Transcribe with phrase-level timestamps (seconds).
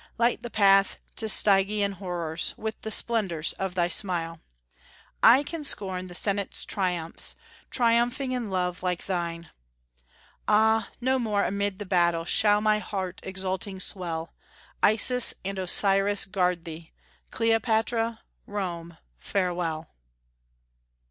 [0.17, 4.41] Light the path to Stygian horrors With the splendors of thy smile
[5.21, 7.35] I can scorn the Senate's triumphs,
[7.69, 9.51] Triumphing in love like thine.
[10.47, 10.89] Ah!
[11.01, 14.33] no more amid the battle Shall my heart exulting swell:
[14.81, 16.93] Isis and Osiris guard thee!
[17.29, 19.93] Cleopatra Rome farewell!